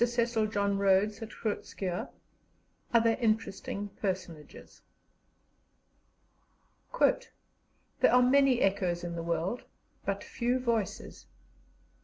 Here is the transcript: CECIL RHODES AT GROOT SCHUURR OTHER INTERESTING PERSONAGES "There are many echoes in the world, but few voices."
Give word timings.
CECIL 0.03 0.47
RHODES 0.47 1.21
AT 1.21 1.29
GROOT 1.29 1.63
SCHUURR 1.63 2.09
OTHER 2.91 3.17
INTERESTING 3.21 3.89
PERSONAGES 4.01 4.81
"There 6.99 7.15
are 8.11 8.23
many 8.23 8.61
echoes 8.61 9.03
in 9.03 9.13
the 9.13 9.21
world, 9.21 9.61
but 10.03 10.23
few 10.23 10.57
voices." 10.59 11.27